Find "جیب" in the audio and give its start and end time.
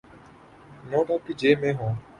1.37-1.59